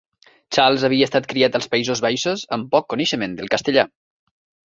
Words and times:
Charles 0.55 0.85
havia 0.87 1.07
estat 1.09 1.27
criat 1.33 1.57
als 1.59 1.67
Països 1.75 2.01
Baixos 2.07 2.45
amb 2.57 2.73
poc 2.77 2.89
coneixement 2.95 3.35
del 3.41 3.53
castellà. 3.57 3.87